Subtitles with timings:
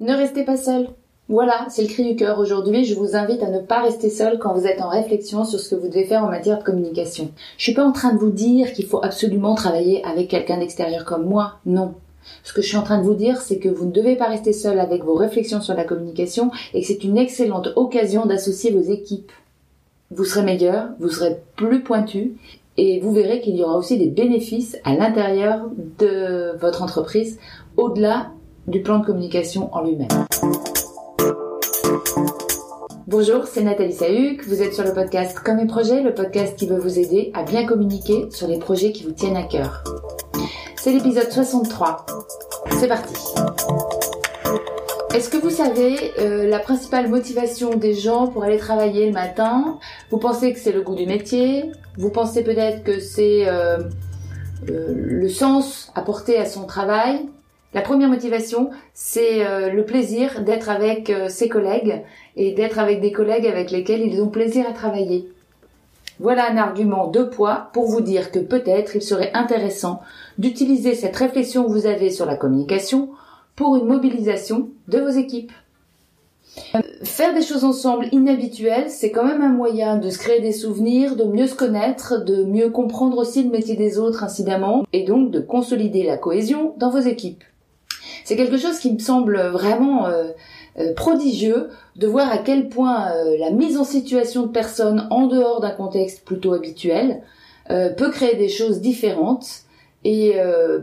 [0.00, 0.88] Ne restez pas seul.
[1.28, 2.38] Voilà, c'est le cri du cœur.
[2.38, 5.58] Aujourd'hui, je vous invite à ne pas rester seul quand vous êtes en réflexion sur
[5.58, 7.32] ce que vous devez faire en matière de communication.
[7.56, 11.04] Je suis pas en train de vous dire qu'il faut absolument travailler avec quelqu'un d'extérieur
[11.04, 11.58] comme moi.
[11.66, 11.94] Non.
[12.44, 14.28] Ce que je suis en train de vous dire, c'est que vous ne devez pas
[14.28, 18.70] rester seul avec vos réflexions sur la communication et que c'est une excellente occasion d'associer
[18.70, 19.32] vos équipes.
[20.12, 22.36] Vous serez meilleur, vous serez plus pointu
[22.76, 25.68] et vous verrez qu'il y aura aussi des bénéfices à l'intérieur
[25.98, 27.38] de votre entreprise
[27.76, 28.30] au-delà
[28.68, 30.08] du plan de communication en lui-même.
[33.06, 36.66] Bonjour, c'est Nathalie Sahuc, vous êtes sur le podcast Comme mes projets, le podcast qui
[36.66, 39.82] veut vous aider à bien communiquer sur les projets qui vous tiennent à cœur.
[40.76, 42.04] C'est l'épisode 63.
[42.72, 43.14] C'est parti.
[45.14, 49.78] Est-ce que vous savez euh, la principale motivation des gens pour aller travailler le matin?
[50.10, 51.72] Vous pensez que c'est le goût du métier?
[51.96, 53.78] Vous pensez peut-être que c'est euh,
[54.68, 57.26] euh, le sens apporté à son travail?
[57.74, 62.02] La première motivation, c'est euh, le plaisir d'être avec euh, ses collègues
[62.34, 65.28] et d'être avec des collègues avec lesquels ils ont plaisir à travailler.
[66.18, 70.00] Voilà un argument de poids pour vous dire que peut-être il serait intéressant
[70.38, 73.10] d'utiliser cette réflexion que vous avez sur la communication
[73.54, 75.52] pour une mobilisation de vos équipes.
[76.74, 80.52] Euh, faire des choses ensemble inhabituelles, c'est quand même un moyen de se créer des
[80.52, 85.04] souvenirs, de mieux se connaître, de mieux comprendre aussi le métier des autres incidemment, et
[85.04, 87.44] donc de consolider la cohésion dans vos équipes.
[88.28, 90.24] C'est quelque chose qui me semble vraiment euh,
[90.78, 95.28] euh, prodigieux de voir à quel point euh, la mise en situation de personnes en
[95.28, 97.22] dehors d'un contexte plutôt habituel
[97.96, 99.62] peut créer des choses différentes
[100.04, 100.36] et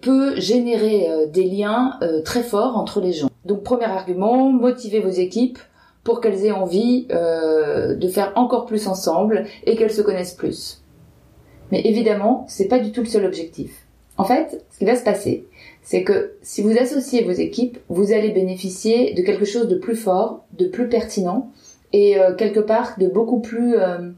[0.00, 3.30] peut générer des liens très forts entre les gens.
[3.44, 5.58] Donc premier argument, motivez vos équipes
[6.04, 10.84] pour qu'elles aient envie de faire encore plus ensemble et qu'elles se connaissent plus.
[11.72, 13.87] Mais évidemment, c'est pas du tout le seul objectif.
[14.18, 15.46] En fait, ce qui va se passer,
[15.82, 19.94] c'est que si vous associez vos équipes, vous allez bénéficier de quelque chose de plus
[19.94, 21.52] fort, de plus pertinent
[21.92, 24.10] et euh, quelque part de beaucoup plus euh,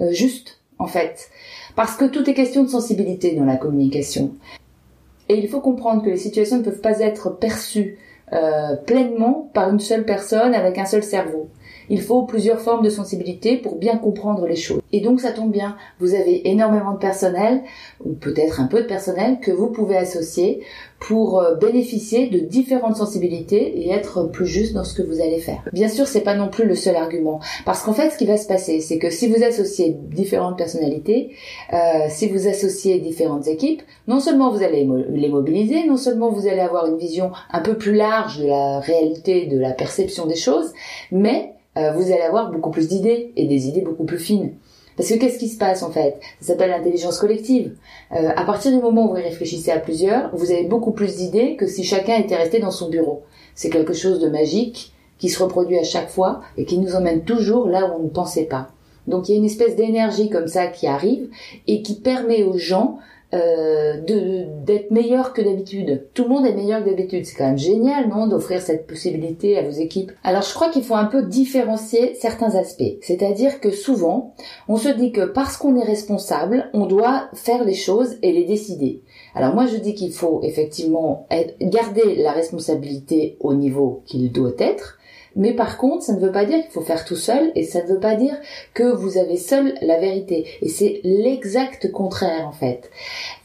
[0.00, 1.28] euh, juste en fait.
[1.74, 4.36] Parce que tout est question de sensibilité dans la communication.
[5.28, 7.98] Et il faut comprendre que les situations ne peuvent pas être perçues
[8.86, 11.48] pleinement par une seule personne avec un seul cerveau.
[11.90, 14.80] Il faut plusieurs formes de sensibilité pour bien comprendre les choses.
[14.92, 17.62] Et donc ça tombe bien, vous avez énormément de personnel,
[18.04, 20.62] ou peut-être un peu de personnel, que vous pouvez associer
[21.00, 25.38] pour euh, bénéficier de différentes sensibilités et être plus juste dans ce que vous allez
[25.38, 25.62] faire.
[25.72, 28.36] Bien sûr, c'est pas non plus le seul argument, parce qu'en fait, ce qui va
[28.36, 31.30] se passer, c'est que si vous associez différentes personnalités,
[31.72, 31.76] euh,
[32.08, 36.60] si vous associez différentes équipes, non seulement vous allez les mobiliser, non seulement vous allez
[36.60, 40.72] avoir une vision un peu plus large de la réalité, de la perception des choses,
[41.10, 44.54] mais euh, vous allez avoir beaucoup plus d'idées et des idées beaucoup plus fines.
[44.96, 46.18] Parce que qu'est-ce qui se passe en fait?
[46.40, 47.74] Ça s'appelle l'intelligence collective.
[48.12, 51.56] Euh, à partir du moment où vous réfléchissez à plusieurs, vous avez beaucoup plus d'idées
[51.56, 53.22] que si chacun était resté dans son bureau.
[53.54, 57.24] C'est quelque chose de magique qui se reproduit à chaque fois et qui nous emmène
[57.24, 58.68] toujours là où on ne pensait pas.
[59.06, 61.30] Donc il y a une espèce d'énergie comme ça qui arrive
[61.66, 62.98] et qui permet aux gens
[63.32, 64.00] euh,
[64.64, 66.08] d'être meilleur que d'habitude.
[66.14, 67.24] Tout le monde est meilleur que d'habitude.
[67.24, 70.12] C'est quand même génial, non, d'offrir cette possibilité à vos équipes.
[70.24, 72.96] Alors je crois qu'il faut un peu différencier certains aspects.
[73.02, 74.34] C'est-à-dire que souvent,
[74.68, 78.44] on se dit que parce qu'on est responsable, on doit faire les choses et les
[78.44, 79.02] décider.
[79.34, 81.26] Alors moi je dis qu'il faut effectivement
[81.60, 84.98] garder la responsabilité au niveau qu'il doit être,
[85.36, 87.82] mais par contre, ça ne veut pas dire qu'il faut faire tout seul et ça
[87.82, 88.36] ne veut pas dire
[88.74, 90.46] que vous avez seul la vérité.
[90.62, 92.90] Et c'est l'exact contraire en fait.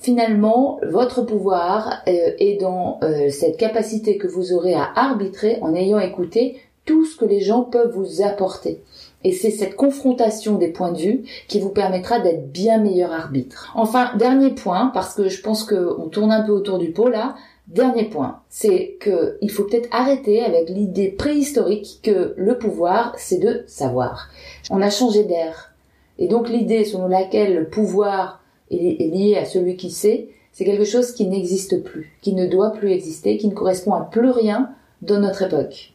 [0.00, 5.74] Finalement, votre pouvoir euh, est dans euh, cette capacité que vous aurez à arbitrer en
[5.74, 8.82] ayant écouté tout ce que les gens peuvent vous apporter.
[9.24, 13.72] Et c'est cette confrontation des points de vue qui vous permettra d'être bien meilleur arbitre.
[13.74, 17.34] Enfin, dernier point, parce que je pense qu'on tourne un peu autour du pot là,
[17.68, 23.38] Dernier point, c'est que il faut peut-être arrêter avec l'idée préhistorique que le pouvoir, c'est
[23.38, 24.28] de savoir.
[24.70, 25.74] On a changé d'air.
[26.18, 30.84] Et donc l'idée selon laquelle le pouvoir est lié à celui qui sait, c'est quelque
[30.84, 34.70] chose qui n'existe plus, qui ne doit plus exister, qui ne correspond à plus rien
[35.02, 35.94] dans notre époque.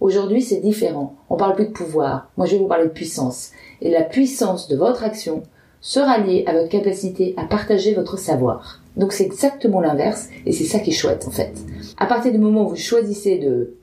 [0.00, 1.14] Aujourd'hui, c'est différent.
[1.30, 2.30] On parle plus de pouvoir.
[2.36, 3.52] Moi, je vais vous parler de puissance.
[3.80, 5.42] Et la puissance de votre action
[5.86, 8.80] sera liée à votre capacité à partager votre savoir.
[8.96, 11.52] Donc c'est exactement l'inverse et c'est ça qui est chouette en fait.
[11.96, 13.76] À partir du moment où vous choisissez de,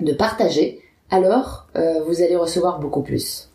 [0.00, 0.80] de partager,
[1.10, 3.50] alors euh, vous allez recevoir beaucoup plus.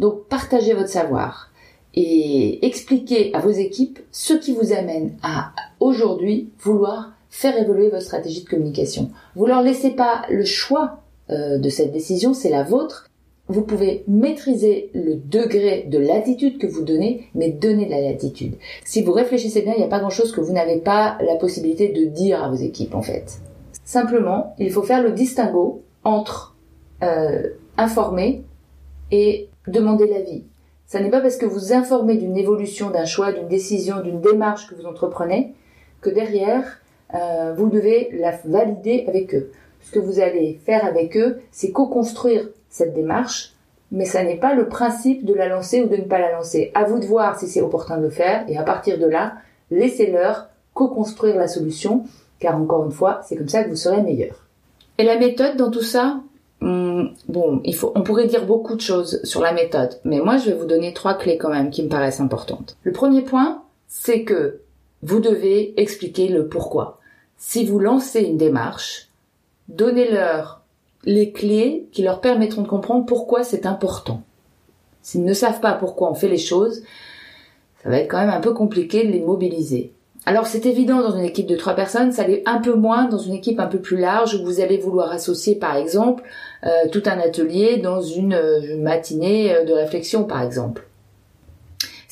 [0.00, 1.52] Donc partagez votre savoir
[1.94, 8.02] et expliquez à vos équipes ce qui vous amène à aujourd'hui vouloir faire évoluer votre
[8.02, 9.08] stratégie de communication.
[9.36, 10.98] Vous leur laissez pas le choix
[11.30, 13.08] euh, de cette décision, c'est la vôtre,
[13.50, 18.54] vous pouvez maîtriser le degré de l'attitude que vous donnez, mais donnez de la latitude.
[18.84, 21.88] Si vous réfléchissez bien, il n'y a pas grand-chose que vous n'avez pas la possibilité
[21.88, 23.40] de dire à vos équipes, en fait.
[23.84, 26.56] Simplement, il faut faire le distinguo entre
[27.02, 28.44] euh, informer
[29.10, 30.44] et demander l'avis.
[30.86, 34.68] Ça n'est pas parce que vous informez d'une évolution, d'un choix, d'une décision, d'une démarche
[34.68, 35.54] que vous entreprenez
[36.00, 36.80] que derrière,
[37.14, 39.50] euh, vous devez la valider avec eux.
[39.82, 43.52] Ce que vous allez faire avec eux, c'est co-construire cette démarche,
[43.92, 46.70] mais ça n'est pas le principe de la lancer ou de ne pas la lancer.
[46.74, 49.34] À vous de voir si c'est opportun de le faire, et à partir de là,
[49.70, 52.04] laissez-leur co-construire la solution,
[52.38, 54.46] car encore une fois, c'est comme ça que vous serez meilleur.
[54.98, 56.20] Et la méthode dans tout ça,
[56.60, 60.36] hmm, bon, il faut, on pourrait dire beaucoup de choses sur la méthode, mais moi
[60.36, 62.76] je vais vous donner trois clés quand même qui me paraissent importantes.
[62.82, 64.60] Le premier point, c'est que
[65.02, 67.00] vous devez expliquer le pourquoi.
[67.38, 69.08] Si vous lancez une démarche,
[69.68, 70.59] donnez-leur
[71.04, 74.22] les clés qui leur permettront de comprendre pourquoi c'est important.
[75.02, 76.82] S'ils ne savent pas pourquoi on fait les choses,
[77.82, 79.92] ça va être quand même un peu compliqué de les mobiliser.
[80.26, 83.18] Alors c'est évident dans une équipe de trois personnes, ça l'est un peu moins dans
[83.18, 86.22] une équipe un peu plus large où vous allez vouloir associer par exemple
[86.66, 90.86] euh, tout un atelier dans une euh, matinée euh, de réflexion par exemple.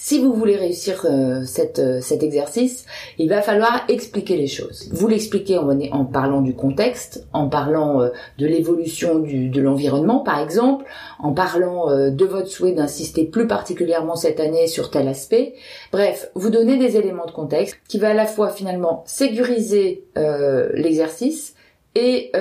[0.09, 1.45] Si vous voulez réussir euh,
[1.79, 2.87] euh, cet exercice,
[3.19, 4.89] il va falloir expliquer les choses.
[4.91, 8.09] Vous l'expliquez en, parlant du contexte, en parlant euh,
[8.39, 10.87] de l'évolution de l'environnement par exemple,
[11.19, 15.53] en parlant de votre souhait d'insister plus particulièrement cette année sur tel aspect.
[15.93, 21.55] Bref, vous donnez des éléments de contexte qui va à la fois finalement sécuriser l'exercice
[21.95, 22.33] et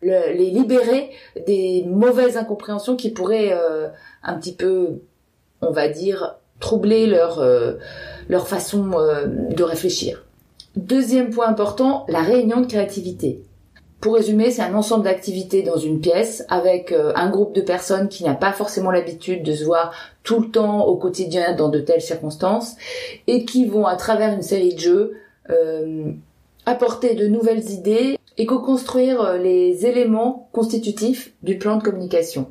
[0.00, 1.10] les libérer
[1.46, 3.52] des mauvaises incompréhensions qui pourraient
[4.22, 5.02] un petit peu,
[5.60, 7.74] on va dire, troubler leur, euh,
[8.28, 10.24] leur façon euh, de réfléchir.
[10.74, 13.42] Deuxième point important, la réunion de créativité.
[14.00, 18.08] Pour résumer, c'est un ensemble d'activités dans une pièce avec euh, un groupe de personnes
[18.08, 19.92] qui n'a pas forcément l'habitude de se voir
[20.22, 22.76] tout le temps au quotidien dans de telles circonstances
[23.26, 25.12] et qui vont à travers une série de jeux
[26.66, 32.48] apporter de nouvelles idées et co-construire les éléments constitutifs du plan de communication.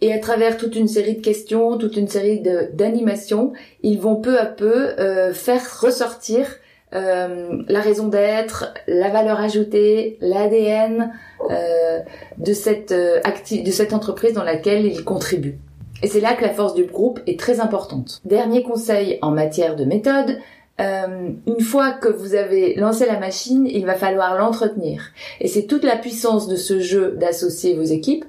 [0.00, 2.40] Et à travers toute une série de questions, toute une série
[2.72, 3.52] d'animations,
[3.82, 6.46] ils vont peu à peu euh, faire ressortir
[6.94, 11.12] euh, la raison d'être, la valeur ajoutée, l'ADN
[11.50, 12.00] euh,
[12.38, 15.58] de cette euh, de cette entreprise dans laquelle ils contribuent.
[16.02, 18.20] Et c'est là que la force du groupe est très importante.
[18.24, 20.38] Dernier conseil en matière de méthode,
[20.80, 25.10] euh, une fois que vous avez lancé la machine, il va falloir l'entretenir.
[25.40, 28.24] Et c'est toute la puissance de ce jeu d'associer vos équipes,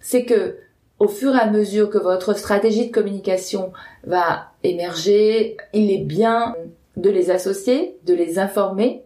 [0.00, 0.56] c'est que
[0.98, 3.72] au fur et à mesure que votre stratégie de communication
[4.04, 6.54] va émerger, il est bien
[6.96, 9.04] de les associer, de les informer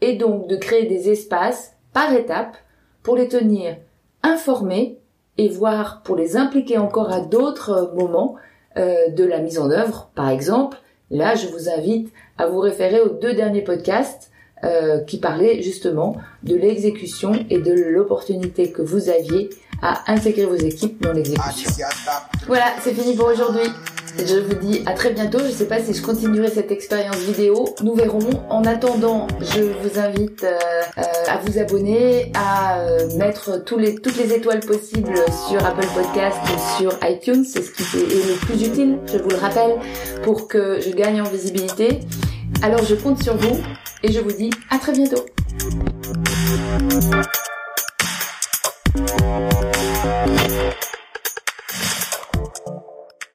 [0.00, 2.56] et donc de créer des espaces par étapes
[3.02, 3.76] pour les tenir
[4.22, 4.98] informés
[5.38, 8.34] et voir pour les impliquer encore à d'autres moments
[8.76, 10.10] euh, de la mise en œuvre.
[10.14, 10.78] Par exemple,
[11.10, 14.30] là, je vous invite à vous référer aux deux derniers podcasts
[14.64, 19.50] euh, qui parlaient justement de l'exécution et de l'opportunité que vous aviez
[19.82, 21.70] à intégrer vos équipes dans l'exécution.
[22.46, 23.70] Voilà, c'est fini pour aujourd'hui.
[24.16, 25.38] Je vous dis à très bientôt.
[25.38, 27.74] Je ne sais pas si je continuerai cette expérience vidéo.
[27.82, 28.18] Nous verrons.
[28.50, 30.58] En attendant, je vous invite euh,
[30.98, 35.14] euh, à vous abonner, à euh, mettre toutes les étoiles possibles
[35.48, 36.38] sur Apple Podcast
[36.78, 37.44] sur iTunes.
[37.44, 39.78] C'est ce qui est le plus utile, je vous le rappelle,
[40.22, 42.00] pour que je gagne en visibilité.
[42.62, 43.60] Alors je compte sur vous
[44.02, 45.24] et je vous dis à très bientôt.